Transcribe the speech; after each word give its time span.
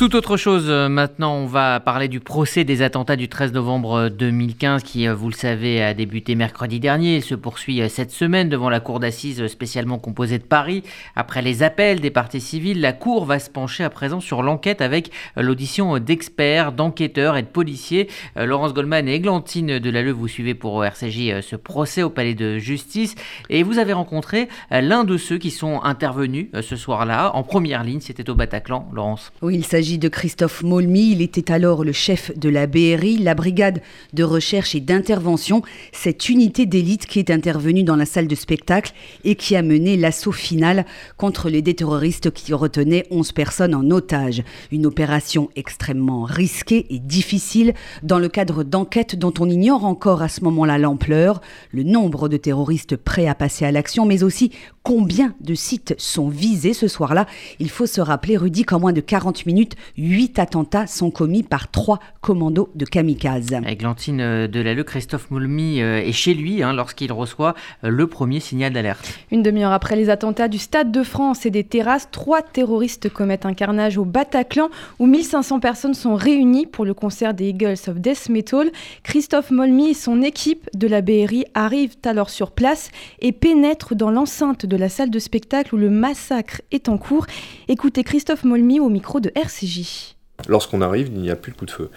Tout 0.00 0.16
autre 0.16 0.38
chose, 0.38 0.64
euh, 0.70 0.88
maintenant 0.88 1.34
on 1.34 1.44
va 1.44 1.78
parler 1.78 2.08
du 2.08 2.20
procès 2.20 2.64
des 2.64 2.80
attentats 2.80 3.16
du 3.16 3.28
13 3.28 3.52
novembre 3.52 4.08
2015 4.08 4.82
qui, 4.82 5.06
euh, 5.06 5.14
vous 5.14 5.28
le 5.28 5.34
savez, 5.34 5.82
a 5.82 5.92
débuté 5.92 6.36
mercredi 6.36 6.80
dernier. 6.80 7.16
Il 7.16 7.22
se 7.22 7.34
poursuit 7.34 7.82
euh, 7.82 7.90
cette 7.90 8.10
semaine 8.10 8.48
devant 8.48 8.70
la 8.70 8.80
cour 8.80 8.98
d'assises 8.98 9.46
spécialement 9.48 9.98
composée 9.98 10.38
de 10.38 10.44
Paris. 10.44 10.84
Après 11.16 11.42
les 11.42 11.62
appels 11.62 12.00
des 12.00 12.10
parties 12.10 12.40
civiles, 12.40 12.80
la 12.80 12.94
cour 12.94 13.26
va 13.26 13.38
se 13.38 13.50
pencher 13.50 13.84
à 13.84 13.90
présent 13.90 14.20
sur 14.20 14.42
l'enquête 14.42 14.80
avec 14.80 15.10
l'audition 15.36 15.98
d'experts, 15.98 16.72
d'enquêteurs 16.72 17.36
et 17.36 17.42
de 17.42 17.48
policiers. 17.48 18.08
Laurence 18.36 18.72
Goldman 18.72 19.06
et 19.06 19.16
Églantine 19.16 19.80
Delalleux, 19.80 20.12
vous 20.12 20.28
suivez 20.28 20.54
pour 20.54 20.82
RCJ 20.82 21.42
ce 21.42 21.56
procès 21.56 22.02
au 22.02 22.08
palais 22.08 22.34
de 22.34 22.56
justice 22.56 23.16
et 23.50 23.62
vous 23.62 23.76
avez 23.76 23.92
rencontré 23.92 24.48
l'un 24.70 25.04
de 25.04 25.18
ceux 25.18 25.36
qui 25.36 25.50
sont 25.50 25.82
intervenus 25.82 26.46
ce 26.58 26.76
soir-là 26.76 27.32
en 27.34 27.42
première 27.42 27.84
ligne, 27.84 28.00
c'était 28.00 28.30
au 28.30 28.34
Bataclan, 28.34 28.88
Laurence. 28.94 29.30
Oui, 29.42 29.56
il 29.56 29.64
s'agit 29.66 29.89
de 29.98 30.08
Christophe 30.08 30.62
Molmy. 30.62 31.12
Il 31.12 31.22
était 31.22 31.50
alors 31.50 31.84
le 31.84 31.92
chef 31.92 32.36
de 32.38 32.48
la 32.48 32.66
BRI, 32.66 33.18
la 33.18 33.34
brigade 33.34 33.80
de 34.12 34.22
recherche 34.22 34.74
et 34.74 34.80
d'intervention, 34.80 35.62
cette 35.92 36.28
unité 36.28 36.66
d'élite 36.66 37.06
qui 37.06 37.18
est 37.18 37.30
intervenue 37.30 37.82
dans 37.82 37.96
la 37.96 38.06
salle 38.06 38.28
de 38.28 38.34
spectacle 38.34 38.92
et 39.24 39.34
qui 39.34 39.56
a 39.56 39.62
mené 39.62 39.96
l'assaut 39.96 40.32
final 40.32 40.84
contre 41.16 41.48
les 41.48 41.62
terroristes 41.62 42.30
qui 42.30 42.52
retenaient 42.52 43.06
11 43.10 43.32
personnes 43.32 43.74
en 43.74 43.90
otage. 43.90 44.42
Une 44.72 44.86
opération 44.86 45.48
extrêmement 45.56 46.24
risquée 46.24 46.86
et 46.90 46.98
difficile 46.98 47.74
dans 48.02 48.18
le 48.18 48.28
cadre 48.28 48.64
d'enquêtes 48.64 49.16
dont 49.16 49.34
on 49.38 49.48
ignore 49.48 49.84
encore 49.84 50.22
à 50.22 50.28
ce 50.28 50.42
moment-là 50.44 50.78
l'ampleur, 50.78 51.40
le 51.72 51.82
nombre 51.82 52.28
de 52.28 52.36
terroristes 52.36 52.96
prêts 52.96 53.26
à 53.26 53.34
passer 53.34 53.64
à 53.64 53.72
l'action, 53.72 54.06
mais 54.06 54.22
aussi 54.22 54.52
combien 54.82 55.34
de 55.40 55.54
sites 55.54 55.94
sont 55.98 56.28
visés 56.28 56.72
ce 56.72 56.88
soir-là. 56.88 57.26
Il 57.58 57.70
faut 57.70 57.86
se 57.86 58.00
rappeler, 58.00 58.36
Rudy, 58.36 58.64
qu'en 58.64 58.80
moins 58.80 58.92
de 58.92 59.00
40 59.00 59.46
minutes, 59.46 59.76
Huit 59.96 60.38
attentats 60.38 60.86
sont 60.86 61.10
commis 61.10 61.42
par 61.42 61.70
trois 61.70 62.00
commandos 62.20 62.70
de 62.74 62.84
kamikazes. 62.84 63.50
Glantine 63.78 64.20
euh, 64.20 64.48
Delalleux, 64.48 64.84
Christophe 64.84 65.30
Moulmy 65.30 65.82
euh, 65.82 66.00
est 66.00 66.12
chez 66.12 66.34
lui 66.34 66.62
hein, 66.62 66.72
lorsqu'il 66.72 67.12
reçoit 67.12 67.54
euh, 67.84 67.88
le 67.88 68.06
premier 68.06 68.40
signal 68.40 68.72
d'alerte. 68.72 69.18
Une 69.30 69.42
demi-heure 69.42 69.72
après 69.72 69.96
les 69.96 70.10
attentats 70.10 70.48
du 70.48 70.58
Stade 70.58 70.90
de 70.90 71.02
France 71.02 71.46
et 71.46 71.50
des 71.50 71.64
terrasses, 71.64 72.08
trois 72.10 72.42
terroristes 72.42 73.10
commettent 73.10 73.46
un 73.46 73.54
carnage 73.54 73.98
au 73.98 74.04
Bataclan 74.04 74.70
où 74.98 75.06
1500 75.06 75.60
personnes 75.60 75.94
sont 75.94 76.14
réunies 76.14 76.66
pour 76.66 76.84
le 76.84 76.94
concert 76.94 77.34
des 77.34 77.48
Eagles 77.48 77.76
of 77.88 77.96
Death 77.96 78.28
Metal. 78.28 78.70
Christophe 79.02 79.50
Molmy 79.50 79.90
et 79.90 79.94
son 79.94 80.22
équipe 80.22 80.68
de 80.74 80.86
la 80.86 81.02
BRI 81.02 81.44
arrivent 81.54 81.96
alors 82.04 82.30
sur 82.30 82.50
place 82.50 82.90
et 83.20 83.32
pénètrent 83.32 83.94
dans 83.94 84.10
l'enceinte 84.10 84.66
de 84.70 84.76
la 84.76 84.88
salle 84.88 85.10
de 85.10 85.18
spectacle 85.18 85.74
où 85.74 85.78
le 85.78 85.90
massacre 85.90 86.62
est 86.70 86.88
en 86.88 86.96
cours. 86.96 87.26
Écoutez 87.68 88.04
Christophe 88.04 88.44
Molmy 88.44 88.80
au 88.80 88.88
micro 88.88 89.20
de 89.20 89.30
RCJ. 89.34 90.14
Lorsqu'on 90.48 90.80
arrive, 90.80 91.08
il 91.08 91.20
n'y 91.20 91.30
a 91.30 91.36
plus 91.36 91.52
de 91.52 91.56
coup 91.58 91.66
de 91.66 91.70
feu, 91.70 91.90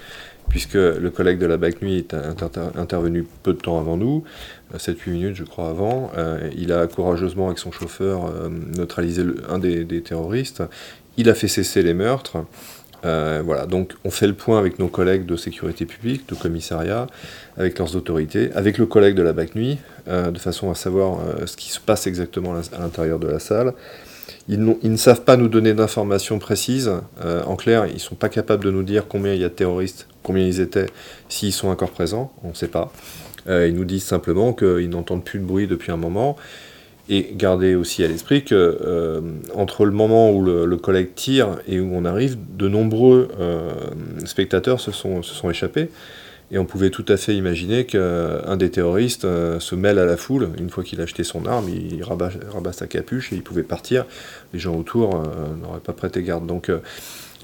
puisque 0.50 0.74
le 0.74 1.10
collègue 1.10 1.40
de 1.40 1.46
la 1.46 1.56
BAC 1.56 1.82
Nuit 1.82 2.00
est 2.00 2.14
intervenu 2.14 3.26
peu 3.44 3.54
de 3.54 3.60
temps 3.60 3.80
avant 3.80 3.96
nous, 3.96 4.24
7-8 4.76 4.90
euh, 5.08 5.12
minutes 5.12 5.36
je 5.36 5.44
crois 5.44 5.70
avant. 5.70 6.12
Euh, 6.18 6.50
il 6.58 6.74
a 6.74 6.88
courageusement, 6.88 7.46
avec 7.46 7.60
son 7.60 7.72
chauffeur, 7.72 8.26
euh, 8.26 8.50
neutralisé 8.50 9.24
un 9.48 9.60
des, 9.60 10.02
terroristes. 10.02 10.64
Il 11.16 11.30
a 11.30 11.36
fait 11.36 11.48
cesser 11.48 11.84
les 11.84 11.94
meurtres. 11.94 12.44
Voilà, 13.04 13.66
donc 13.66 13.94
on 14.04 14.10
fait 14.10 14.28
le 14.28 14.34
point 14.34 14.58
avec 14.58 14.80
nos 14.80 14.88
collègues 14.88 15.26
de 15.26 15.36
sécurité 15.36 15.86
publique, 15.86 16.28
de 16.30 16.36
commissariat, 16.36 17.08
avec 17.58 17.78
leurs 17.78 17.96
autorités, 17.96 18.52
avec 18.54 18.78
le 18.78 18.86
collègue 18.86 19.16
de 19.16 19.22
la 19.22 19.34
BAC 19.34 19.56
Nuit, 19.56 19.78
de 20.08 20.38
façon 20.40 20.72
à 20.72 20.76
savoir 20.76 21.20
ce 21.46 21.56
qui 21.56 21.70
se 21.70 21.80
passe 21.80 22.08
exactement 22.08 22.54
à 22.56 22.80
l'intérieur 22.80 23.20
de 23.20 23.28
la 23.28 23.40
salle. 23.40 23.74
Ils, 24.50 24.60
ne 24.62 24.98
savent 24.98 25.24
pas 25.24 25.38
nous 25.38 25.48
donner 25.48 25.74
d'informations 25.74 26.38
précises. 26.38 26.92
Euh, 27.24 27.44
en 27.46 27.56
clair, 27.56 27.86
ils 27.88 27.94
ne 27.94 28.00
sont 28.00 28.16
pas 28.16 28.28
capables 28.28 28.66
de 28.66 28.72
nous 28.72 28.84
dire 28.84 29.08
combien 29.08 29.34
il 29.34 29.40
y 29.40 29.46
a 29.46 29.50
de 29.50 29.54
terroristes, 29.54 30.08
combien 30.22 30.46
ils 30.46 30.60
étaient, 30.60 30.88
s'ils 31.30 31.54
sont 31.54 31.70
encore 31.70 31.92
présents, 31.92 32.34
on 32.44 32.50
ne 32.50 32.54
sait 32.54 32.68
pas. 32.68 32.92
Euh, 33.48 33.68
ils 33.68 33.76
nous 33.76 33.86
disent 33.86 34.04
simplement 34.04 34.54
qu'ils 34.54 34.90
n'entendent 34.90 35.24
plus 35.24 35.40
de 35.40 35.46
bruit 35.46 35.68
depuis 35.68 35.92
un 35.92 35.98
moment. 35.98 36.36
Et 37.10 37.32
gardez 37.34 37.76
aussi 37.76 38.04
à 38.04 38.08
l'esprit 38.08 38.46
que 38.46 38.56
euh, 38.56 39.22
entre 39.54 39.86
le 39.86 39.92
moment 39.92 40.32
où 40.32 40.42
le, 40.42 40.78
collègue 40.78 41.14
tire 41.16 41.58
et 41.68 41.80
où 41.80 41.90
on 41.94 42.06
arrive, 42.06 42.38
de 42.56 42.68
nombreux 42.68 43.28
spectateurs 44.26 44.80
se 44.80 44.92
sont, 44.92 45.22
échappés. 45.50 45.90
Et 46.54 46.60
on 46.60 46.66
pouvait 46.66 46.92
tout 46.92 47.06
à 47.08 47.18
fait 47.18 47.36
imaginer 47.36 47.86
qu'un 47.86 48.58
des 48.58 48.70
terroristes 48.70 49.26
euh, 49.26 49.60
se 49.60 49.74
mêle 49.74 49.98
à 49.98 50.06
la 50.06 50.18
foule. 50.18 50.50
Une 50.60 50.70
fois 50.70 50.84
qu'il 50.84 51.00
a 51.02 51.04
acheté 51.04 51.24
son 51.24 51.48
arme, 51.48 51.68
il 51.68 52.04
rabat, 52.04 52.30
sa 52.74 52.86
capuche 52.86 53.34
et 53.34 53.36
il 53.36 53.42
pouvait 53.42 53.64
partir. 53.64 54.06
Les 54.54 54.60
gens 54.60 54.76
autour 54.76 55.16
euh, 55.16 55.24
n'auraient 55.60 55.80
pas 55.80 55.94
prêté 55.94 56.22
garde. 56.22 56.46
Donc 56.46 56.70
euh, 56.70 56.80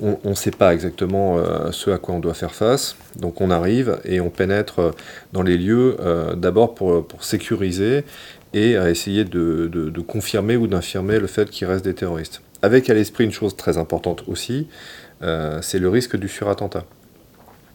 on 0.01 0.29
ne 0.29 0.35
sait 0.35 0.51
pas 0.51 0.73
exactement 0.73 1.43
ce 1.71 1.89
à 1.89 1.97
quoi 1.97 2.15
on 2.15 2.19
doit 2.19 2.33
faire 2.33 2.55
face. 2.55 2.95
Donc 3.17 3.41
on 3.41 3.51
arrive 3.51 3.99
et 4.05 4.21
on 4.21 4.29
pénètre 4.29 4.93
dans 5.33 5.41
les 5.41 5.57
lieux 5.57 5.97
d'abord 6.37 6.73
pour, 6.73 7.05
sécuriser 7.19 8.05
et 8.53 8.77
à 8.77 8.89
essayer 8.89 9.23
de, 9.23 9.67
de 9.67 10.01
confirmer 10.01 10.57
ou 10.57 10.67
d'infirmer 10.67 11.19
le 11.19 11.27
fait 11.27 11.49
qu'il 11.49 11.67
reste 11.67 11.85
des 11.85 11.93
terroristes. 11.93 12.41
Avec 12.61 12.89
à 12.89 12.93
l'esprit 12.93 13.23
une 13.23 13.31
chose 13.31 13.55
très 13.55 13.77
importante 13.77 14.23
aussi, 14.27 14.67
c'est 15.61 15.79
le 15.79 15.89
risque 15.89 16.17
du 16.17 16.27
surattentat 16.27 16.85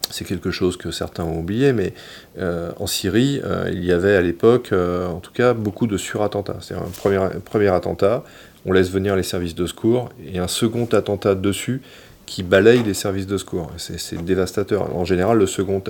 c'est 0.09 0.25
quelque 0.25 0.51
chose 0.51 0.77
que 0.77 0.91
certains 0.91 1.23
ont 1.23 1.39
oublié, 1.39 1.73
mais 1.73 1.93
euh, 2.37 2.71
en 2.77 2.87
Syrie, 2.87 3.41
euh, 3.43 3.69
il 3.71 3.83
y 3.83 3.91
avait 3.91 4.15
à 4.15 4.21
l'époque, 4.21 4.69
euh, 4.71 5.07
en 5.07 5.19
tout 5.19 5.31
cas, 5.31 5.53
beaucoup 5.53 5.87
de 5.87 5.97
surattentats. 5.97 6.57
C'est 6.61 6.75
un 6.75 6.89
premier, 6.97 7.19
premier 7.43 7.67
attentat, 7.67 8.23
on 8.65 8.71
laisse 8.71 8.89
venir 8.89 9.15
les 9.15 9.23
services 9.23 9.55
de 9.55 9.65
secours, 9.65 10.09
et 10.25 10.39
un 10.39 10.47
second 10.47 10.85
attentat 10.85 11.35
dessus 11.35 11.81
qui 12.25 12.43
balaye 12.43 12.81
les 12.83 12.95
services 12.95 13.27
de 13.27 13.37
secours. 13.37 13.71
C'est 13.77 14.23
dévastateur. 14.23 14.95
En 14.95 15.05
général, 15.05 15.37
le 15.37 15.45
second 15.45 15.83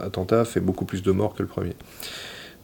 attentat 0.00 0.46
fait 0.46 0.60
beaucoup 0.60 0.86
plus 0.86 1.02
de 1.02 1.12
morts 1.12 1.34
que 1.34 1.42
le 1.42 1.48
premier. 1.48 1.74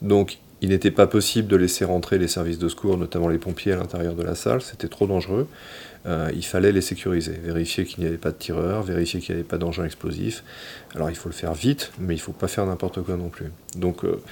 Donc, 0.00 0.38
il 0.62 0.68
n'était 0.70 0.90
pas 0.90 1.06
possible 1.06 1.48
de 1.48 1.56
laisser 1.56 1.84
rentrer 1.84 2.18
les 2.18 2.28
services 2.28 2.58
de 2.58 2.68
secours, 2.68 2.98
notamment 2.98 3.28
les 3.28 3.38
pompiers, 3.38 3.72
à 3.72 3.76
l'intérieur 3.76 4.14
de 4.14 4.22
la 4.22 4.34
salle, 4.34 4.60
c'était 4.60 4.88
trop 4.88 5.06
dangereux. 5.06 5.46
Euh, 6.06 6.30
il 6.34 6.44
fallait 6.44 6.72
les 6.72 6.80
sécuriser, 6.80 7.32
vérifier 7.32 7.84
qu'il 7.84 8.00
n'y 8.02 8.08
avait 8.08 8.18
pas 8.18 8.30
de 8.30 8.36
tireurs, 8.36 8.82
vérifier 8.82 9.20
qu'il 9.20 9.34
n'y 9.34 9.40
avait 9.40 9.48
pas 9.48 9.58
d'engins 9.58 9.84
explosifs. 9.84 10.44
Alors 10.94 11.10
il 11.10 11.16
faut 11.16 11.28
le 11.28 11.34
faire 11.34 11.52
vite, 11.52 11.92
mais 11.98 12.14
il 12.14 12.18
ne 12.18 12.22
faut 12.22 12.32
pas 12.32 12.48
faire 12.48 12.64
n'importe 12.64 13.02
quoi 13.02 13.16
non 13.16 13.28
plus. 13.28 13.52
Donc 13.76 14.04
euh, 14.04 14.22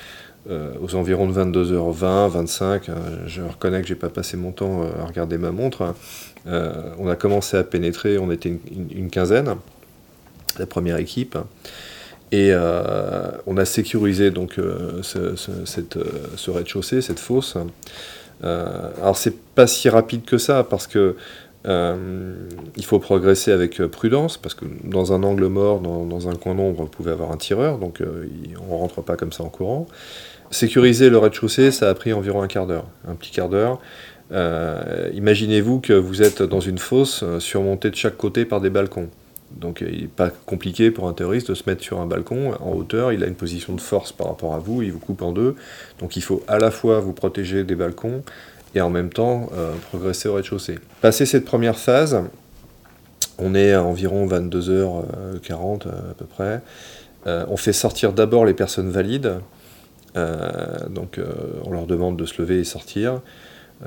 euh, 0.49 0.72
aux 0.81 0.94
environs 0.94 1.28
de 1.28 1.33
22h20, 1.33 2.31
25, 2.31 2.91
je 3.27 3.43
reconnais 3.43 3.83
que 3.83 3.88
j'ai 3.88 3.97
pas 3.97 4.09
passé 4.09 4.38
mon 4.38 4.53
temps 4.53 4.83
à 4.83 5.05
regarder 5.05 5.37
ma 5.37 5.50
montre. 5.50 5.94
on 6.47 7.09
a 7.09 7.17
commencé 7.17 7.59
à 7.59 7.65
pénétrer, 7.65 8.17
on 8.17 8.31
était 8.31 8.59
une, 8.91 9.11
quinzaine, 9.11 9.56
la 10.59 10.67
première 10.67 10.97
équipe. 10.97 11.37
Et 12.33 12.53
on 13.47 13.56
a 13.56 13.65
sécurisé 13.65 14.31
donc 14.31 14.61
ce, 15.03 15.34
ce 15.37 16.50
rez-de-chaussée, 16.50 17.00
cette 17.00 17.21
fosse. 17.21 17.56
alors 18.43 19.16
c'est 19.16 19.34
pas 19.55 19.66
si 19.66 19.89
rapide 19.89 20.25
que 20.25 20.37
ça 20.38 20.62
parce 20.62 20.87
que 20.87 21.17
euh, 21.67 22.34
il 22.77 22.84
faut 22.84 22.99
progresser 22.99 23.53
avec 23.53 23.81
euh, 23.81 23.88
prudence, 23.88 24.37
parce 24.37 24.55
que 24.55 24.65
dans 24.84 25.12
un 25.12 25.22
angle 25.22 25.47
mort, 25.47 25.81
dans, 25.81 26.28
un 26.28 26.34
coin 26.34 26.55
d'ombre, 26.55 26.83
vous 26.83 26.88
pouvez 26.88 27.11
avoir 27.11 27.33
un 27.33 27.37
tireur, 27.37 27.78
donc 27.78 28.00
euh, 28.00 28.27
on 28.71 28.78
rentre 28.78 29.03
pas 29.03 29.17
comme 29.17 29.33
ça 29.33 29.43
en 29.43 29.49
courant. 29.49 29.87
Sécuriser 30.50 31.11
le 31.11 31.19
rez-de-chaussée, 31.19 31.71
ça 31.71 31.91
a 31.91 31.94
pris 31.94 32.12
environ 32.12 32.43
un 32.43 32.47
quart 32.47 32.67
d'heure, 32.67 32.87
un 33.06 33.15
petit 33.15 33.33
quart 33.33 33.49
d'heure. 33.49 33.81
Imaginez-vous 35.12 35.81
que 35.81 35.93
vous 35.93 36.22
êtes 36.22 36.43
dans 36.43 36.61
une 36.61 36.78
fosse 36.78 37.25
surmontée 37.38 37.91
de 37.91 37.97
chaque 37.97 38.17
côté 38.17 38.44
par 38.44 38.61
des 38.61 38.71
balcons. 38.71 39.09
Donc 39.56 39.84
il 39.86 40.03
n'est 40.03 40.09
pas 40.09 40.31
compliqué 40.31 40.91
pour 40.91 41.09
un 41.09 41.12
terroriste 41.12 41.48
de 41.48 41.54
se 41.54 41.64
mettre 41.66 41.82
sur 41.82 42.00
un 42.00 42.06
balcon 42.06 42.53
en 42.60 42.72
hauteur, 42.72 43.12
il 43.12 43.25
a 43.25 43.26
une 43.26 43.34
position 43.34 43.75
de 43.75 43.81
force 43.81 44.12
par 44.12 44.28
rapport 44.28 44.54
à 44.54 44.59
vous, 44.59 44.82
il 44.82 44.92
vous 44.92 44.98
coupe 44.98 45.22
en 45.22 45.32
deux. 45.32 45.56
Donc 46.00 46.16
il 46.16 46.22
faut 46.22 46.42
à 46.48 46.59
la 46.59 46.70
fois 46.70 47.00
vous 47.00 47.12
protéger 47.12 47.64
des 47.64 47.75
balcons, 47.75 48.22
et 48.75 48.81
en 48.81 48.91
même 48.91 49.10
temps 49.10 49.48
euh, 49.54 49.72
progresser 49.88 50.28
au 50.28 50.34
rez-de-chaussée. 50.34 50.78
Passé 51.00 51.26
cette 51.26 51.44
première 51.44 51.78
phase, 51.78 52.22
on 53.38 53.54
est 53.54 53.72
à 53.72 53.82
environ 53.82 54.26
22h40 54.26 55.88
à 55.88 56.14
peu 56.17 56.26
près. 56.26 56.61
Euh, 57.26 57.44
on 57.49 57.56
fait 57.56 57.73
sortir 57.73 58.12
d'abord 58.12 58.44
les 58.44 58.55
personnes 58.55 58.90
valides. 58.90 59.40
Euh, 60.17 60.88
donc 60.88 61.20
on 61.64 61.70
leur 61.70 61.87
demande 61.87 62.17
de 62.17 62.25
se 62.25 62.40
lever 62.40 62.61
et 62.61 62.64
sortir. 62.64 63.20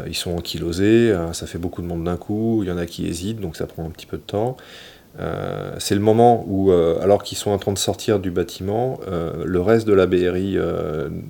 ils 0.08 0.16
sont 0.16 0.32
ankylosés, 0.32 1.14
ça 1.34 1.48
fait 1.48 1.58
beaucoup 1.58 1.82
de 1.82 1.88
monde 1.88 2.04
d'un 2.04 2.18
coup. 2.18 2.62
Il 2.64 2.70
y 2.70 2.72
en 2.72 2.78
a 2.78 2.86
qui 2.86 3.08
hésitent, 3.08 3.40
donc 3.40 3.58
ça 3.58 3.68
prend 3.68 3.86
un 3.86 3.90
petit 3.90 4.06
peu 4.06 4.18
de 4.18 4.24
temps. 4.24 4.56
Euh, 5.20 5.76
c'est 5.78 5.96
le 5.96 6.02
moment 6.02 6.46
où, 6.48 6.72
euh, 6.72 7.00
alors 7.02 7.24
qu'ils 7.24 7.38
sont 7.38 7.52
en 7.52 7.58
train 7.58 7.74
de 7.74 7.78
sortir 7.78 8.20
du 8.20 8.32
bâtiment, 8.32 9.00
euh, 9.08 9.44
le 9.46 9.60
reste 9.62 9.86
de 9.88 9.94
la 9.94 10.06
BRI 10.06 10.58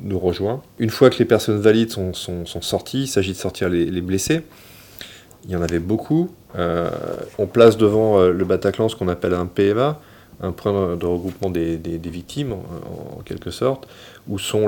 nous 0.04 0.20
rejoint. 0.20 0.62
Une 0.80 0.90
fois 0.90 1.10
que 1.10 1.18
les 1.18 1.26
personnes 1.26 1.60
valides 1.60 1.92
sont, 1.92 2.14
sorties, 2.46 3.04
il 3.04 3.08
s'agit 3.08 3.32
de 3.32 3.38
sortir 3.38 3.70
les, 3.70 4.02
blessés. 4.02 4.42
Il 5.46 5.52
y 5.52 5.56
en 5.56 5.62
avait 5.62 5.80
beaucoup. 5.80 6.30
on 6.58 7.48
place 7.48 7.78
devant 7.78 8.22
le 8.28 8.46
Bataclan 8.46 8.90
ce 8.90 8.96
qu'on 8.96 9.08
appelle 9.08 9.34
un 9.34 9.48
PMA, 9.48 10.00
un 10.42 10.52
point 10.52 10.96
de 10.96 11.06
regroupement 11.06 11.50
des, 11.50 11.80
victimes, 12.04 12.54
en, 12.54 13.22
quelque 13.24 13.52
sorte, 13.52 13.88
où 14.28 14.40
sont 14.40 14.68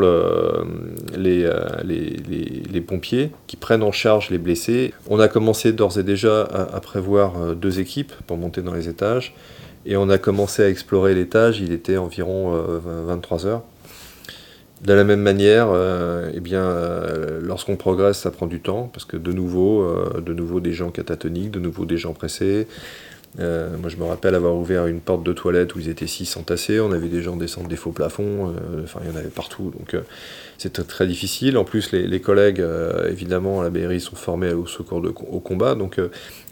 les, 1.17 1.49
les, 1.83 2.81
pompiers 2.81 3.31
qui 3.47 3.55
prennent 3.55 3.83
en 3.83 3.91
charge 3.91 4.29
les 4.29 4.37
blessés. 4.37 4.93
On 5.09 5.19
a 5.19 5.27
commencé 5.27 5.73
d'ores 5.73 5.97
et 5.97 6.03
déjà 6.03 6.43
à, 6.43 6.79
prévoir 6.79 7.55
deux 7.55 7.79
équipes 7.79 8.13
pour 8.27 8.37
monter 8.37 8.61
dans 8.61 8.73
les 8.73 8.87
étages, 8.87 9.35
et 9.85 9.97
on 9.97 10.09
a 10.09 10.17
commencé 10.17 10.63
à 10.63 10.69
explorer 10.69 11.13
l'étage, 11.13 11.59
il 11.59 11.71
était 11.71 11.97
environ 11.97 12.51
23 13.05 13.45
heures. 13.45 13.63
De 14.83 14.91
la 14.91 15.05
même 15.05 15.21
manière, 15.21 15.69
euh, 15.69 16.29
eh 16.33 16.41
bien, 16.41 16.61
euh, 16.61 17.39
lorsqu'on 17.41 17.77
progresse, 17.77 18.17
ça 18.17 18.31
prend 18.31 18.47
du 18.47 18.59
temps, 18.59 18.89
parce 18.91 19.05
que 19.05 19.15
de 19.15 19.31
nouveau, 19.31 19.81
euh, 19.81 20.19
de 20.19 20.33
nouveau 20.33 20.59
des 20.59 20.73
gens 20.73 20.91
catatoniques, 20.91 21.51
de 21.51 21.59
nouveau 21.59 21.85
des 21.85 21.95
gens 21.95 22.11
pressés. 22.11 22.67
Moi, 23.37 23.89
je 23.89 23.97
me 23.97 24.03
rappelle 24.03 24.35
avoir 24.35 24.55
ouvert 24.55 24.87
une 24.87 24.99
porte 24.99 25.23
de 25.23 25.33
toilette 25.33 25.75
où 25.75 25.79
ils 25.79 25.89
étaient 25.89 26.07
six 26.07 26.37
entassés. 26.37 26.79
On 26.79 26.91
avait 26.91 27.07
des 27.07 27.21
gens 27.21 27.35
descendre 27.35 27.67
des 27.67 27.75
faux 27.75 27.91
plafonds. 27.91 28.53
enfin, 28.83 28.99
il 29.03 29.11
y 29.11 29.13
en 29.13 29.15
avait 29.15 29.29
partout. 29.29 29.73
Donc, 29.77 29.95
c'était 30.57 30.83
très 30.83 31.07
difficile. 31.07 31.57
En 31.57 31.63
plus, 31.63 31.91
les, 31.91 32.21
collègues, 32.21 32.63
évidemment, 33.09 33.61
à 33.61 33.63
la 33.63 33.69
BRI, 33.69 33.99
sont 33.99 34.15
formés 34.15 34.53
au 34.53 34.67
secours 34.67 35.01
de, 35.01 35.09
au 35.09 35.39
combat. 35.39 35.75
Donc, 35.75 35.99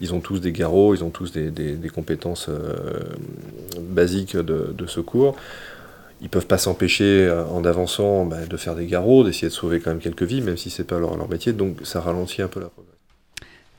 ils 0.02 0.14
ont 0.14 0.20
tous 0.20 0.40
des 0.40 0.52
garrots, 0.52 0.96
ils 0.96 1.04
ont 1.04 1.12
tous 1.12 1.32
des, 1.32 1.90
compétences 1.94 2.50
basiques 3.80 4.36
de, 4.36 4.74
de 4.76 4.88
secours 4.88 5.36
ils 6.22 6.30
peuvent 6.30 6.46
pas 6.46 6.60
s'empêcher, 6.60 7.28
euh, 7.28 7.44
en 7.46 7.66
avançant, 7.66 8.26
bah, 8.26 8.46
de 8.48 8.58
faire 8.58 8.76
des 8.76 8.86
garrots, 8.86 9.24
d'essayer 9.24 9.48
de 9.48 9.54
sauver 9.54 9.80
quand 9.80 9.90
même 9.90 10.00
quelques 10.00 10.24
vies, 10.24 10.42
même 10.42 10.58
si 10.58 10.70
c'est 10.70 10.84
pas 10.84 11.00
leur, 11.00 11.18
métier. 11.28 11.52
Donc 11.52 11.78
ça 11.84 12.00
ralentit 12.00 12.42
un 12.42 12.48
peu 12.48 12.60
la. 12.60 12.70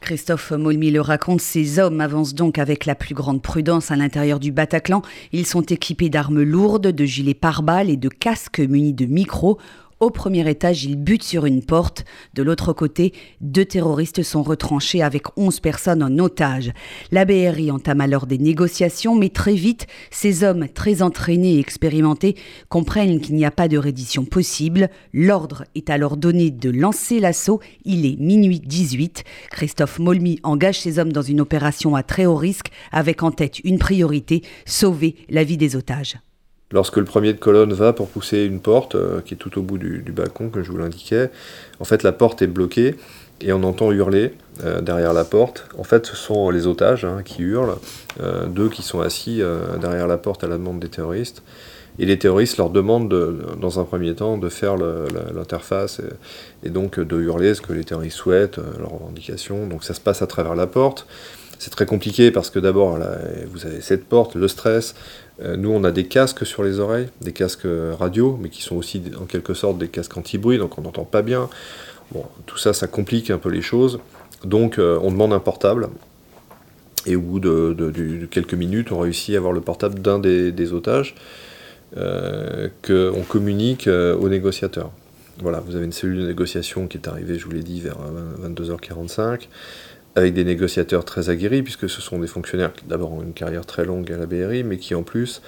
Christophe 0.03 0.51
Molmy 0.51 0.91
le 0.91 1.01
raconte, 1.01 1.41
ces 1.41 1.79
hommes 1.79 2.01
avancent 2.01 2.35
donc 2.35 2.59
avec 2.59 2.87
la 2.87 2.97
plus 2.97 3.15
grande 3.15 3.41
prudence 3.41 3.93
à 3.93 3.97
l'intérieur 3.97 4.41
du 4.41 4.51
Bataclan. 4.51 5.01
Ils 5.33 5.47
sont 5.47 5.63
équipés 5.63 6.11
d'armes 6.11 6.43
lourdes, 6.43 6.89
de 6.89 7.05
gilets 7.05 7.35
pare-balles 7.35 7.89
et 7.89 7.97
de 7.97 8.09
casques 8.09 8.59
munis 8.59 8.95
de 8.95 9.07
micros. 9.07 9.59
Au 10.03 10.11
premier 10.11 10.51
étage, 10.51 10.83
ils 10.83 10.97
butent 10.97 11.23
sur 11.23 11.47
une 11.47 11.63
porte. 11.63 12.05
De 12.35 12.43
l'autre 12.43 12.73
côté, 12.73 13.13
deux 13.41 13.65
terroristes 13.65 14.25
sont 14.25 14.43
retranchés 14.43 15.01
avec 15.01 15.27
11 15.37 15.61
personnes 15.61 16.03
en 16.03 16.19
otage. 16.19 16.73
La 17.13 17.25
BRI 17.25 17.71
entame 17.71 18.01
alors 18.01 18.27
des 18.27 18.39
négociations, 18.39 19.15
mais 19.15 19.29
très 19.29 19.55
vite, 19.55 19.87
ces 20.11 20.43
hommes 20.43 20.67
très 20.67 21.03
entraînés 21.03 21.55
et 21.55 21.61
expérimentés 21.61 22.35
comprennent 22.69 23.21
qu'il 23.21 23.37
n'y 23.37 23.45
a 23.45 23.53
pas 23.53 23.69
de 23.69 23.79
reddition 23.79 24.25
possible. 24.25 24.91
L'ordre 25.13 25.67
est 25.77 25.89
alors 25.89 26.17
donné 26.17 26.51
de 26.51 26.71
lancer 26.71 27.21
l'assaut. 27.21 27.61
Il 27.85 28.05
est 28.05 28.19
minuit 28.19 28.59
18. 28.59 29.23
Christophe 29.53 30.01
Molmy 30.01 30.41
engage 30.43 30.81
ses 30.81 30.99
hommes 30.99 31.13
dans 31.13 31.23
une 31.23 31.41
opération 31.41 31.95
à 31.95 32.03
très 32.03 32.27
haut 32.27 32.35
risque 32.35 32.73
avec 32.91 33.23
en 33.23 33.31
tête 33.31 33.61
une 33.61 33.79
priorité, 33.79 34.43
sauver 34.67 35.15
la 35.31 35.45
vie 35.45 35.59
des 35.59 35.77
otages. 35.77 36.17
Lorsque 36.73 36.97
le 36.97 37.05
premier 37.05 37.35
de 37.35 37.39
colonne 37.39 37.73
va 37.73 37.93
pour 37.93 38.09
pousser 38.09 38.45
une 38.45 38.61
porte, 38.61 38.95
euh, 38.95 39.21
qui 39.21 39.35
est 39.35 39.37
tout 39.37 39.59
au 39.59 39.63
bout 39.63 39.79
du, 39.79 40.13
balcon, 40.13 40.49
comme 40.49 40.63
je 40.63 40.71
vous 40.71 40.79
l'indiquais, 40.79 41.31
en 41.81 41.85
fait 41.85 42.03
la 42.03 42.13
porte 42.13 42.41
est 42.43 42.47
bloquée 42.47 42.97
et 43.43 43.53
on 43.53 43.63
entend 43.63 43.93
hurler 43.93 44.35
euh, 44.65 44.81
derrière 44.81 45.13
la 45.13 45.25
porte. 45.25 45.67
En 45.77 45.85
fait, 45.85 46.07
ce 46.07 46.17
sont 46.17 46.49
les 46.51 46.67
otages 46.67 47.05
hein, 47.05 47.23
qui 47.25 47.43
hurlent, 47.43 47.77
euh, 48.23 48.47
deux 48.47 48.69
qui 48.69 48.83
sont 48.83 49.01
assis 49.01 49.43
derrière 49.81 50.07
la 50.07 50.17
porte 50.17 50.45
à 50.45 50.49
la 50.49 50.57
demande 50.57 50.81
des 50.81 50.89
terroristes. 50.89 51.43
Et 51.99 52.07
les 52.07 52.19
terroristes 52.19 52.57
leur 52.57 52.71
demandent, 52.71 53.15
dans 53.61 53.79
un 53.79 53.85
premier 53.85 54.15
temps, 54.15 54.39
de 54.39 54.49
faire 54.49 54.77
l'interface 54.77 56.01
et, 56.65 56.71
donc 56.71 56.99
de 56.99 57.21
hurler 57.21 57.53
ce 57.53 57.61
que 57.61 57.75
les 57.75 57.85
terroristes 57.85 58.17
souhaitent, 58.17 58.57
leurs 58.79 58.93
revendications. 58.93 59.67
Donc 59.67 59.85
ça 59.85 59.93
se 59.93 60.01
passe 60.01 60.23
à 60.23 60.27
travers 60.27 60.55
la 60.55 60.67
porte. 60.67 61.07
C'est 61.59 61.69
très 61.69 61.85
compliqué 61.85 62.31
parce 62.31 62.49
que 62.49 62.59
d'abord, 62.59 62.99
vous 63.53 63.67
avez 63.67 63.83
cette 63.83 64.07
porte, 64.07 64.37
le 64.37 64.49
stress, 64.49 64.95
nous, 65.41 65.71
on 65.71 65.83
a 65.83 65.91
des 65.91 66.05
casques 66.05 66.47
sur 66.47 66.63
les 66.63 66.79
oreilles, 66.79 67.09
des 67.21 67.33
casques 67.33 67.67
radio, 67.99 68.39
mais 68.41 68.49
qui 68.49 68.63
sont 68.63 68.77
aussi 68.77 69.03
en 69.21 69.25
quelque 69.25 69.55
sorte 69.55 69.79
des 69.79 69.89
casques 69.89 70.17
anti-bruit, 70.17 70.59
donc 70.59 70.79
on 70.79 70.83
n'entend 70.83 71.05
pas 71.05 71.23
bien. 71.23 71.49
Tout 72.47 72.59
ça, 72.59 72.73
ça 72.73 72.87
complique 72.87 73.31
un 73.31 73.39
peu 73.39 73.49
les 73.49 73.63
choses. 73.63 74.01
Donc, 74.45 74.79
euh, 74.79 74.99
on 75.03 75.11
demande 75.11 75.33
un 75.33 75.41
portable. 75.41 75.89
Et 77.07 77.17
au 77.17 77.21
bout 77.21 77.41
de, 77.41 78.29
quelques 78.31 78.55
minutes, 78.55 78.93
on 78.93 79.01
réussit 79.01 79.35
à 79.35 79.39
avoir 79.39 79.53
le 79.53 79.61
portable 79.61 80.01
d'un 80.01 80.19
des, 80.21 80.73
otages 80.73 81.17
euh, 81.97 82.69
qu'on 82.87 83.23
communique 83.23 83.89
aux 83.89 84.29
négociateurs. 84.29 84.93
Voilà, 85.41 85.61
vous 85.61 85.75
avez 85.75 85.85
une 85.85 85.93
cellule 85.93 86.21
de 86.21 86.27
négociation 86.29 86.87
qui 86.87 86.99
est 86.99 87.09
arrivée, 87.09 87.39
je 87.39 87.45
vous 87.45 87.51
l'ai 87.51 87.63
dit, 87.63 87.81
vers 87.81 87.97
22h45 88.45 89.49
avec 90.15 90.35
des 90.35 90.45
négociateurs 90.45 91.05
très 91.05 91.31
aguerris, 91.31 91.63
puisque 91.63 91.89
ce 91.89 92.03
sont 92.03 92.19
des 92.19 92.27
fonctionnaires 92.27 92.73
qui 92.73 92.85
d'abord 92.85 93.13
ont 93.13 93.23
une 93.23 93.33
carrière 93.33 93.65
très 93.65 93.85
longue 93.85 94.11
à 94.13 94.17
la 94.17 94.27
BRI, 94.27 94.63
mais 94.63 94.77
qui 94.77 94.95
en 94.95 95.03
plus 95.03 95.41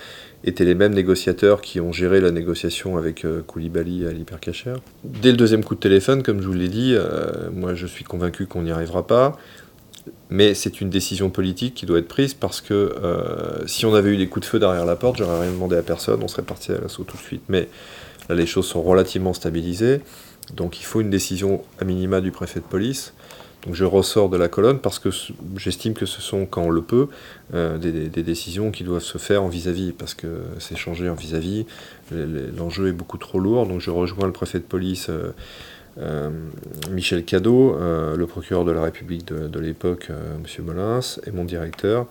étaient 0.45 0.65
les 0.65 0.75
mêmes 0.75 0.95
négociateurs 0.95 1.61
qui 1.61 1.81
ont 1.81 1.93
géré 1.93 2.21
la 2.21 2.31
négociation 2.31 2.97
avec 2.97 3.25
euh, 3.25 3.43
Koulibaly 3.43 4.07
à 4.07 4.13
l'hypercacher. 4.13 4.75
Dès 5.05 5.31
le 5.31 5.37
deuxième 5.37 5.65
coup 5.65 5.75
de 5.75 5.81
téléphone, 5.81 6.23
comme 6.23 6.41
je 6.41 6.47
vous 6.47 6.55
l'ai 6.55 6.69
dit, 6.69 6.95
euh, 6.95 7.51
moi 7.53 7.75
je 7.75 7.87
suis 7.87 8.05
convaincu 8.05 8.47
qu'on 8.47 8.63
n'y 8.63 8.71
arrivera 8.71 9.07
pas, 9.07 9.39
mais 10.31 10.55
c'est 10.55 10.81
une 10.81 10.91
décision 10.91 11.31
politique 11.31 11.75
qui 11.75 11.87
doit 11.87 11.99
être 11.99 12.09
prise 12.09 12.35
parce 12.35 12.61
que 12.61 12.75
euh, 12.75 13.67
si 13.67 13.87
on 13.87 13.95
avait 13.95 14.11
eu 14.11 14.17
des 14.17 14.29
coups 14.29 14.47
de 14.47 14.51
feu 14.51 14.59
derrière 14.59 14.85
la 14.85 14.97
porte, 14.97 15.17
j'aurais 15.19 15.41
rien 15.41 15.51
demandé 15.51 15.77
à 15.77 15.83
personne, 15.83 16.21
on 16.23 16.29
serait 16.29 16.43
parti 16.43 16.73
à 16.73 16.79
l'assaut 16.79 17.05
tout 17.05 17.17
de 17.17 17.23
suite. 17.23 17.43
Mais 17.49 17.69
là, 18.29 18.35
les 18.35 18.47
choses 18.47 18.67
sont 18.67 18.83
relativement 18.83 19.33
stabilisées, 19.33 20.01
donc 20.55 20.81
il 20.81 20.85
faut 20.85 21.01
une 21.01 21.11
décision 21.11 21.63
à 21.81 21.85
minima 21.85 22.21
du 22.21 22.33
préfet 22.33 22.61
de 22.61 22.67
police. 22.67 23.15
Donc 23.65 23.75
je 23.75 23.85
ressors 23.85 24.29
de 24.29 24.37
la 24.37 24.49
colonne 24.49 24.79
parce 24.79 24.99
que 24.99 25.09
j'estime 25.57 25.95
que 25.95 26.07
ce 26.07 26.21
sont, 26.21 26.45
quand 26.45 26.63
on 26.63 26.71
le 26.71 26.83
peut, 26.83 27.09
euh, 27.55 27.79
des, 27.79 28.23
décisions 28.23 28.71
qui 28.71 28.85
doivent 28.85 29.03
se 29.03 29.19
faire 29.19 29.43
en 29.43 29.49
vis-à-vis, 29.49 29.93
parce 29.93 30.15
que 30.15 30.27
c'est 30.59 30.77
changé 30.77 31.09
en 31.09 31.15
vis-à-vis, 31.15 31.67
l'enjeu 32.13 32.89
est 32.89 32.93
beaucoup 32.93 33.19
trop 33.19 33.39
lourd, 33.39 33.67
donc 33.67 33.81
je 33.81 33.91
rejoins 33.91 34.27
le 34.27 34.33
préfet 34.33 34.59
de 34.59 34.65
police. 34.65 35.09
Euh, 35.09 35.33
euh, 35.97 36.29
Michel 36.91 37.25
Cadeau, 37.25 37.79
le 37.79 38.27
procureur 38.27 38.65
de 38.65 38.73
la 38.73 38.83
République 38.83 39.27
de, 39.27 39.61
l'époque, 39.61 40.09
M. 40.11 40.65
Molins, 40.65 40.99
et 41.25 41.31
mon 41.31 41.45
directeur, 41.45 42.09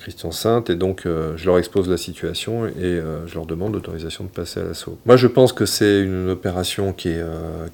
Christian 0.00 0.32
Sainte, 0.32 0.70
et 0.70 0.74
donc 0.74 1.02
je 1.04 1.46
leur 1.46 1.58
expose 1.58 1.88
la 1.88 1.96
situation 1.96 2.66
et 2.66 3.00
je 3.26 3.34
leur 3.36 3.46
demande 3.46 3.74
l'autorisation 3.74 4.24
de 4.24 4.28
passer 4.28 4.58
à 4.58 4.64
l'assaut. 4.64 4.98
Moi 5.06 5.16
je 5.16 5.28
pense 5.28 5.52
que 5.52 5.66
c'est 5.66 6.00
une 6.00 6.30
opération 6.30 6.92
qui 6.92 7.10
est, 7.10 7.22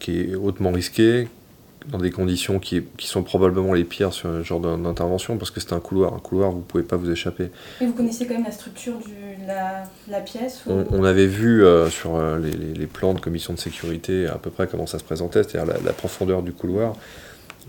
qui 0.00 0.20
est 0.20 0.34
hautement 0.34 0.72
risquée, 0.72 1.28
dans 1.88 1.98
des 1.98 2.10
conditions 2.10 2.58
qui, 2.58 2.82
qui, 2.96 3.06
sont 3.06 3.22
probablement 3.22 3.72
les 3.72 3.84
pires 3.84 4.12
sur 4.12 4.28
ce 4.30 4.42
genre 4.42 4.60
d'intervention, 4.60 5.38
parce 5.38 5.50
que 5.50 5.60
c'est 5.60 5.72
un 5.72 5.80
couloir. 5.80 6.14
Un 6.14 6.18
couloir, 6.18 6.50
vous 6.50 6.58
ne 6.58 6.62
pouvez 6.62 6.82
pas 6.82 6.96
vous 6.96 7.10
échapper. 7.10 7.50
Et 7.80 7.86
vous 7.86 7.92
connaissez 7.92 8.26
quand 8.26 8.34
même 8.34 8.44
la 8.44 8.52
structure 8.52 8.98
de 8.98 9.46
la, 9.46 9.84
la, 10.08 10.20
pièce 10.20 10.64
on, 10.66 11.04
avait 11.04 11.26
vu 11.26 11.64
euh, 11.64 11.88
sur 11.88 12.16
euh, 12.16 12.38
les, 12.38 12.74
les, 12.74 12.86
plans 12.86 13.14
de 13.14 13.20
commission 13.20 13.52
de 13.52 13.58
sécurité 13.58 14.26
à 14.26 14.36
peu 14.36 14.50
près 14.50 14.66
comment 14.66 14.86
ça 14.86 14.98
se 14.98 15.04
présentait, 15.04 15.42
c'est-à-dire 15.44 15.74
la, 15.84 15.92
profondeur 15.92 16.42
du 16.42 16.52
couloir. 16.52 16.94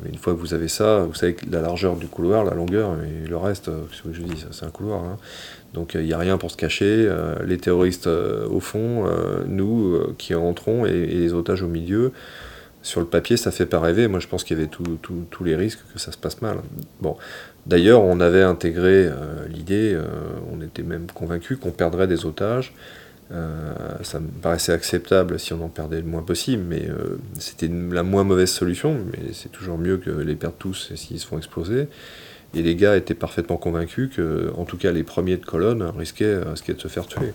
Mais 0.04 0.10
une 0.10 0.18
fois 0.18 0.34
que 0.34 0.40
vous 0.40 0.54
avez 0.54 0.68
ça, 0.68 1.00
vous 1.00 1.16
savez 1.16 1.36
la 1.50 1.62
largeur 1.62 1.96
du 1.96 2.08
couloir, 2.08 2.44
la 2.44 2.54
longueur, 2.54 2.96
et 3.04 3.28
le 3.28 3.38
reste, 3.38 3.68
euh, 3.68 3.82
ce 3.92 4.04
que 4.04 4.14
je 4.14 4.22
dis, 4.22 4.46
c'est 4.52 4.66
un 4.66 4.70
couloir. 4.70 5.04
Hein. 5.04 5.18
Donc 5.74 5.94
il 5.94 6.06
n'y 6.06 6.14
a 6.14 6.18
rien 6.18 6.38
pour 6.38 6.50
se 6.50 6.58
cacher. 6.58 7.12
les 7.46 7.58
terroristes 7.58 8.08
au 8.08 8.60
fond, 8.62 9.06
nous 9.46 10.00
qui 10.18 10.34
entrons 10.34 10.86
et, 10.86 10.92
et 10.92 11.16
les 11.20 11.34
otages 11.34 11.62
au 11.62 11.68
milieu 11.68 12.14
sur 12.88 13.02
le 13.02 13.06
papier, 13.06 13.38
ça 13.38 13.52
fait 13.52 13.66
pas 13.66 13.80
rêver. 13.80 14.08
Moi, 14.08 14.20
je 14.20 14.28
pense 14.28 14.44
qu'il 14.44 14.58
y 14.58 14.62
avait 14.62 14.70
tous 14.70 15.44
les 15.44 15.56
risques 15.56 15.80
que 15.94 16.00
ça 16.00 16.12
se 16.12 16.18
passe 16.18 16.42
mal. 16.42 16.60
D'ailleurs, 17.66 18.02
on 18.02 18.22
avait 18.22 18.44
intégré 18.44 19.08
euh, 19.08 19.46
l'idée, 19.50 19.94
euh, 19.94 20.06
on 20.54 20.62
était 20.62 20.84
même 20.84 21.08
convaincu 21.14 21.58
qu'on 21.58 21.72
perdrait 21.72 22.08
des 22.08 22.26
otages. 22.26 22.74
Euh, 23.34 23.74
ça 24.04 24.22
me 24.22 24.30
paraissait 24.30 24.72
acceptable 24.72 25.38
si 25.38 25.52
on 25.52 25.62
en 25.62 25.68
perdait 25.68 26.00
le 26.00 26.08
moins 26.08 26.22
possible, 26.22 26.64
mais 26.66 26.88
c'était 27.40 27.70
la 27.92 28.04
moins 28.04 28.24
mauvaise 28.24 28.52
solution. 28.52 28.98
Mais 29.12 29.34
c'est 29.34 29.52
toujours 29.52 29.78
mieux 29.78 29.98
que 29.98 30.10
les 30.10 30.36
perdre 30.36 30.56
tous 30.58 30.94
s'ils 30.96 31.20
se 31.20 31.28
font 31.28 31.38
exploser. 31.38 31.90
Et 32.54 32.62
les 32.62 32.76
gars 32.76 32.96
étaient 32.96 33.14
parfaitement 33.14 33.58
convaincus 33.58 34.10
que, 34.16 34.54
en 34.56 34.64
tout 34.64 34.78
cas, 34.78 34.94
les 34.94 35.04
premiers 35.04 35.36
de 35.36 35.46
colonne 35.46 35.84
risquaient, 35.84 36.38
risquaient 36.38 36.74
de 36.74 36.80
se 36.80 36.88
faire 36.88 37.06
tuer. 37.06 37.34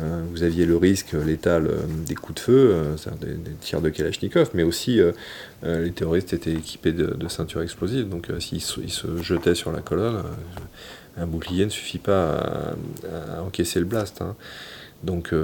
Euh, 0.00 0.22
vous 0.30 0.42
aviez 0.42 0.66
le 0.66 0.76
risque 0.76 1.12
létal 1.12 1.66
euh, 1.66 1.80
des 2.06 2.14
coups 2.14 2.36
de 2.36 2.40
feu, 2.40 2.70
euh, 2.72 2.96
des, 3.20 3.34
des, 3.34 3.50
tirs 3.60 3.80
de 3.80 3.90
Kalachnikov, 3.90 4.50
mais 4.54 4.62
aussi 4.62 5.00
les 5.62 5.90
terroristes 5.90 6.32
étaient 6.32 6.52
équipés 6.52 6.92
de, 6.92 7.28
ceintures 7.28 7.62
explosives, 7.62 8.08
donc 8.08 8.28
s'ils 8.38 8.62
se, 8.62 8.80
jetaient 9.22 9.54
sur 9.54 9.72
la 9.72 9.80
colonne, 9.80 10.22
un 11.16 11.26
bouclier 11.26 11.64
ne 11.64 11.70
suffit 11.70 11.98
pas 11.98 12.74
à, 13.36 13.42
encaisser 13.42 13.78
le 13.78 13.84
blast. 13.84 14.22
Hein. 14.22 14.36
Donc 15.02 15.34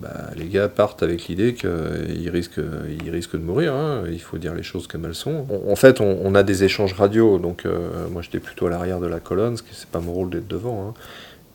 bah, 0.00 0.30
les 0.36 0.46
gars 0.46 0.68
partent 0.68 1.02
avec 1.02 1.28
l'idée 1.28 1.54
qu'ils 1.54 2.30
risquent, 2.30 2.60
ils 3.02 3.10
risquent 3.10 3.36
de 3.36 3.42
mourir, 3.42 3.74
hein. 3.74 4.04
il 4.10 4.20
faut 4.20 4.38
dire 4.38 4.54
les 4.54 4.62
choses 4.62 4.86
comme 4.86 5.04
elles 5.04 5.14
sont. 5.14 5.46
en 5.68 5.76
fait, 5.76 6.00
on, 6.00 6.34
a 6.34 6.42
des 6.42 6.64
échanges 6.64 6.94
radio, 6.94 7.38
donc 7.38 7.66
moi 8.10 8.22
j'étais 8.22 8.40
plutôt 8.40 8.66
à 8.66 8.70
l'arrière 8.70 9.00
de 9.00 9.06
la 9.06 9.20
colonne, 9.20 9.56
ce 9.56 9.62
qui 9.62 9.74
c'est 9.74 9.88
pas 9.88 10.00
mon 10.00 10.12
rôle 10.12 10.30
d'être 10.30 10.48
devant. 10.48 10.88
Hein. 10.88 10.94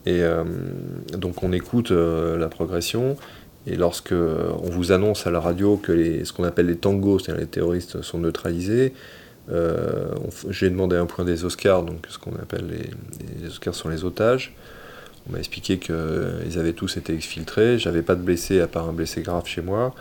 Et 0.06 0.22
euh, 0.22 0.44
donc 1.18 1.44
on 1.44 1.52
écoute 1.52 1.92
euh, 1.92 2.38
la 2.38 2.48
progression. 2.48 3.18
Et 3.68 3.76
lorsque 3.76 4.14
on 4.14 4.70
vous 4.70 4.92
annonce 4.92 5.26
à 5.26 5.32
la 5.32 5.40
radio 5.40 5.78
que 5.78 6.24
ce 6.24 6.32
qu'on 6.32 6.44
appelle 6.44 6.68
les 6.68 6.78
tangos, 6.78 7.18
c'est-à-dire 7.18 7.42
les 7.42 7.48
terroristes, 7.48 8.04
sont 8.04 8.20
neutralisés, 8.20 8.94
euh, 9.52 10.14
j'ai 10.50 10.70
demandé 10.70 10.96
un 10.96 11.08
point 11.08 11.26
des 11.26 11.46
Oscars, 11.46 11.84
donc 11.84 12.06
ce 12.10 12.20
qu'on 12.20 12.36
appelle 12.36 12.68
les, 12.68 13.42
les, 13.42 13.48
Oscars 13.48 13.74
sont 13.74 13.90
les 13.90 14.04
otages. 14.04 14.54
On 15.28 15.34
m'a 15.34 15.40
expliqué 15.40 15.80
qu'ils 15.80 16.60
avaient 16.60 16.74
tous 16.74 16.98
été 16.98 17.16
exfiltrés. 17.16 17.80
J'avais 17.80 18.04
pas 18.04 18.14
de 18.14 18.22
blessés 18.22 18.62
à 18.62 18.68
part 18.68 18.88
un 18.88 18.94
blessé 18.94 19.24
grave 19.24 19.48
chez 19.48 19.64
moi. 19.64 19.96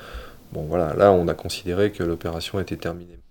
Bon 0.52 0.64
voilà, 0.64 0.94
là 0.94 1.12
on 1.12 1.26
a 1.28 1.34
considéré 1.34 1.90
que 1.90 2.02
l'opération 2.02 2.60
était 2.60 2.76
terminée. 2.76 3.23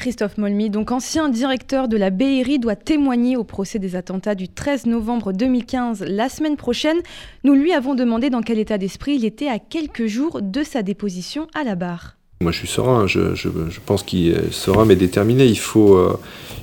Christophe 0.00 0.38
Molmy, 0.38 0.70
donc 0.70 0.92
ancien 0.92 1.28
directeur 1.28 1.86
de 1.86 1.98
la 1.98 2.08
BRI, 2.08 2.58
doit 2.58 2.74
témoigner 2.74 3.36
au 3.36 3.44
procès 3.44 3.78
des 3.78 3.96
attentats 3.96 4.34
du 4.34 4.48
13 4.48 4.86
novembre 4.86 5.32
2015 5.34 6.04
la 6.08 6.30
semaine 6.30 6.56
prochaine. 6.56 6.96
Nous 7.44 7.52
lui 7.52 7.74
avons 7.74 7.94
demandé 7.94 8.30
dans 8.30 8.40
quel 8.40 8.58
état 8.58 8.78
d'esprit 8.78 9.16
il 9.16 9.26
était 9.26 9.48
à 9.48 9.58
quelques 9.58 10.06
jours 10.06 10.40
de 10.40 10.62
sa 10.62 10.82
déposition 10.82 11.48
à 11.54 11.64
la 11.64 11.74
barre. 11.74 12.16
Moi 12.40 12.50
je 12.50 12.56
suis 12.60 12.68
serein, 12.68 13.06
je, 13.06 13.20
pense 13.84 14.02
qu'il 14.02 14.28
est 14.28 14.50
serein 14.50 14.86
mais 14.86 14.96
déterminé. 14.96 15.44
Il, 15.44 15.58
faut, 15.58 15.94
euh, 15.96 16.18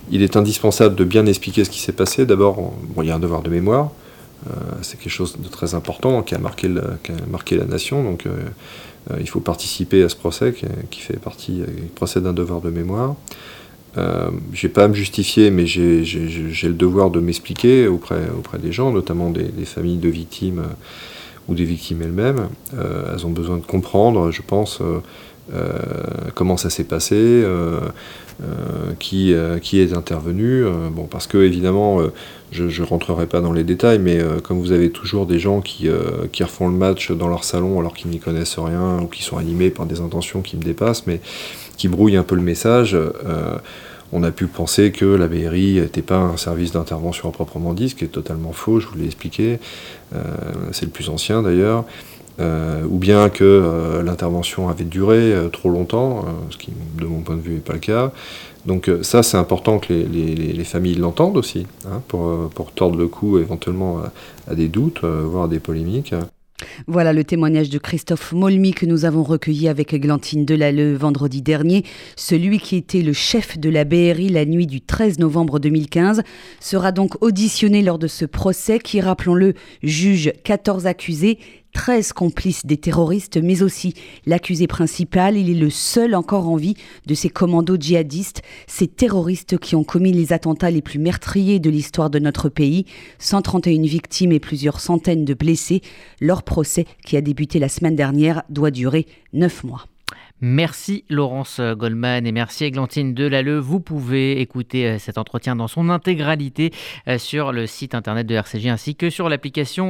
il 0.10 0.24
est 0.24 0.36
indispensable 0.36 0.96
de 0.96 1.03
bien 1.03 1.27
expliquer 1.27 1.63
ce 1.63 1.70
qui 1.70 1.79
s'est 1.79 1.91
passé. 1.91 2.25
D'abord, 2.25 2.74
il 2.98 3.06
y 3.06 3.12
a 3.12 3.15
un 3.15 3.20
devoir 3.20 3.44
de 3.44 3.51
mémoire. 3.51 3.91
Euh, 4.48 4.53
c'est 4.82 5.00
quelque 5.00 5.12
chose 5.12 5.38
de 5.38 5.48
très 5.48 5.75
important 5.75 6.24
qui 6.24 6.34
a 6.34 6.39
marqué, 6.39 6.67
la 6.67 7.65
nation. 7.65 8.03
Donc 8.03 8.25
euh, 8.25 8.32
il 9.20 9.30
faut 9.30 9.40
participer 9.40 10.04
à 10.04 10.10
ce 10.10 10.16
procès 10.16 10.54
qui, 10.92 11.00
fait 11.00 11.18
partie 11.18 11.60
du 11.60 11.88
procès 11.96 12.22
d'un 12.22 12.34
devoir 12.34 12.62
de 12.62 12.70
mémoire. 12.70 13.16
Euh, 13.98 14.30
j'ai 14.54 14.70
pas 14.70 14.84
à 14.84 14.88
me 14.88 14.94
justifier, 14.94 15.50
mais 15.50 15.66
j'ai 15.66 16.04
le 16.04 16.74
devoir 16.74 17.10
de 17.10 17.20
m'expliquer 17.20 17.88
auprès, 17.88 18.24
auprès 18.38 18.58
des 18.58 18.72
gens, 18.72 18.92
notamment 18.92 19.30
des, 19.30 19.66
familles 19.66 19.98
de 19.98 20.10
victimes 20.10 20.64
ou 21.48 21.56
des 21.56 21.64
victimes 21.64 22.02
elles-mêmes. 22.02 22.50
elles 22.74 23.26
ont 23.26 23.32
besoin 23.32 23.58
de 23.58 23.66
comprendre, 23.66 24.32
je 24.32 24.42
pense, 24.42 24.82
comment 26.36 26.58
ça 26.58 26.70
s'est 26.70 26.84
passé, 26.84 27.44
euh, 28.44 28.94
qui, 29.00 29.34
euh, 29.34 29.58
qui 29.58 29.82
est 29.82 29.94
intervenu. 29.94 30.63
Euh, 30.63 30.89
bon, 30.92 31.06
parce 31.06 31.25
que 31.25 31.39
évidemment, 31.39 31.98
je 32.51 32.66
ne 32.66 32.88
rentrerai 32.88 33.25
pas 33.25 33.42
dans 33.42 33.51
les 33.51 33.63
détails, 33.63 33.98
mais 33.98 34.20
comme 34.44 34.60
vous 34.60 34.72
avez 34.72 34.92
toujours 34.92 35.25
des 35.25 35.39
gens 35.39 35.60
qui, 35.60 35.89
qui 36.32 36.44
refont 36.44 36.68
le 36.68 36.75
match 36.75 37.12
dans 37.12 37.30
leur 37.30 37.44
salon 37.44 37.80
alors 37.80 37.96
qu'ils 37.96 38.12
n'y 38.12 38.20
connaissent 38.20 38.60
rien 38.60 39.00
ou 39.01 39.08
qui 39.08 39.24
sont 39.24 39.38
animés 39.38 39.72
par 39.72 39.88
des 39.88 40.01
intentions 40.01 40.42
qui 40.42 40.56
me 40.56 40.62
dépassent, 40.62 41.08
mais 41.08 41.20
qui 41.77 41.88
brouillent 41.88 42.18
un 42.18 42.24
peu 42.24 42.36
le 42.36 42.44
message 42.44 42.96
on 44.13 44.24
a 44.24 44.32
pu 44.32 44.48
penser 44.48 44.94
que 44.94 45.04
la 45.04 45.27
BRI 45.27 45.82
n'était 45.82 46.01
pas 46.01 46.16
un 46.16 46.38
service 46.38 46.72
d'intervention 46.72 47.27
à 47.27 47.34
proprement 47.34 47.74
dit, 47.74 47.89
ce 47.89 47.96
qui 47.96 48.06
est 48.06 48.08
totalement 48.08 48.54
faux, 48.54 48.80
je 48.80 48.88
vous 48.88 48.98
l'ai 48.98 49.06
expliqué. 49.06 49.60
c'est 50.72 50.86
le 50.86 50.92
plus 50.92 51.10
ancien 51.10 51.42
d'ailleurs. 51.42 51.84
Euh, 52.39 52.84
ou 52.88 52.98
bien 52.98 53.29
que 53.29 53.44
euh, 53.44 54.03
l'intervention 54.03 54.70
avait 54.70 54.84
duré 54.84 55.34
euh, 55.34 55.50
trop 55.50 55.70
longtemps, 55.70 56.25
ce 56.51 56.58
qui 56.58 56.72
de 57.00 57.06
mon 57.06 57.22
point 57.22 57.36
de 57.36 57.41
vue 57.41 57.56
n'est 57.56 57.60
pas 57.60 57.74
le 57.74 57.79
cas. 57.79 58.12
Donc 58.65 58.91
ça 59.01 59.24
c'est 59.24 59.38
important 59.38 59.79
que 59.79 59.94
les, 59.94 60.63
familles 60.65 60.96
l'entendent 60.96 61.38
aussi, 61.38 61.65
hein, 61.86 62.01
pour, 62.10 62.50
pour, 62.50 62.72
tordre 62.72 62.98
le 62.98 63.08
cou 63.08 63.39
éventuellement 63.39 64.01
à, 64.48 64.56
des 64.56 64.67
doutes, 64.67 65.03
voire 65.03 65.46
à 65.46 65.48
des 65.48 65.60
polémiques. 65.60 66.13
Voilà 66.88 67.13
le 67.13 67.24
témoignage 67.24 67.70
de 67.70 67.77
Christophe 67.77 68.34
Molmy 68.34 68.74
que 68.74 68.86
nous 68.86 69.06
avons 69.06 69.24
recueilli 69.24 69.70
avec 69.70 69.94
Glantine 69.96 70.44
Delalleux 70.44 70.96
vendredi 70.96 71.41
dernier. 71.41 71.86
Celui 72.15 72.60
qui 72.60 72.75
était 72.75 73.03
le 73.03 73.13
chef 73.13 73.58
de 73.58 73.70
la 73.70 73.86
BRI 73.86 74.29
la 74.29 74.44
nuit 74.44 74.67
du 74.67 74.82
13 74.82 75.20
novembre 75.20 75.60
2015 75.60 76.24
sera 76.60 76.91
donc 76.91 77.22
auditionné 77.22 77.84
lors 77.84 78.00
de 78.00 78.08
ce 78.08 78.25
procès 78.25 78.79
qui, 78.79 79.00
rappelons-le, 79.00 79.53
juge 79.84 80.34
14 80.44 80.88
accusés 80.88 81.39
13 81.77 82.12
complices 82.12 82.65
des 82.65 82.77
terroristes, 82.77 83.38
mais 83.38 83.62
aussi 83.62 83.93
l'accusé 84.25 84.65
principal. 84.65 85.38
Il 85.38 85.51
est 85.51 85.60
le 85.60 85.69
seul 85.69 86.15
encore 86.15 86.50
en 86.50 86.55
vie 86.55 86.74
de 87.05 87.13
ces 87.13 87.29
commandos 87.29 87.77
djihadistes, 87.79 88.41
ces 88.65 88.88
terroristes 88.88 89.60
qui 89.60 89.75
ont 89.75 89.84
commis 89.84 90.12
les 90.12 90.34
attentats 90.34 90.72
les 90.72 90.81
plus 90.81 90.98
meurtriers 90.98 91.60
de 91.60 91.69
l'histoire 91.69 92.10
de 92.10 92.17
notre 92.17 92.50
pays. 92.50 92.86
131 93.19 93.84
victimes 93.84 94.31
et 94.31 94.39
plusieurs 94.39 94.79
centaines 94.79 95.24
de 95.24 95.36
blessés. 95.36 95.81
Leur 96.19 96.41
procès, 96.41 96.86
qui 97.05 97.15
a 97.15 97.22
débuté 97.22 97.60
la 97.60 97.69
semaine 97.69 97.96
dernière, 97.96 98.41
doit 98.50 98.72
durer 98.72 99.05
9 99.34 99.63
mois. 99.63 99.86
Merci 100.39 101.03
Laurence 101.10 101.60
Goldman 101.60 102.27
et 102.27 102.31
merci 102.31 102.65
Églantine 102.65 103.15
Delalleux. 103.15 103.57
Vous 103.57 103.79
pouvez 103.79 104.39
écouter 104.39 104.86
euh, 104.86 105.00
cet 105.00 105.17
entretien 105.17 105.55
dans 105.55 105.67
son 105.67 105.89
intégralité 105.89 106.72
euh, 107.07 107.17
sur 107.17 107.51
le 107.51 107.65
site 107.65 107.96
internet 107.96 108.27
de 108.27 108.36
RCG 108.36 108.69
ainsi 108.69 108.96
que 108.96 109.10
sur 109.10 109.29
l'application 109.29 109.86